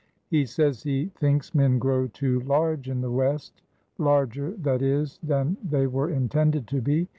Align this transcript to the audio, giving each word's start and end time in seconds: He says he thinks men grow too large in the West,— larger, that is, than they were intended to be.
He 0.31 0.47
says 0.47 0.81
he 0.81 1.11
thinks 1.13 1.53
men 1.53 1.77
grow 1.77 2.07
too 2.07 2.39
large 2.39 2.89
in 2.89 3.01
the 3.01 3.11
West,— 3.11 3.61
larger, 3.99 4.49
that 4.53 4.81
is, 4.81 5.19
than 5.21 5.57
they 5.63 5.85
were 5.85 6.09
intended 6.09 6.65
to 6.69 6.81
be. 6.81 7.07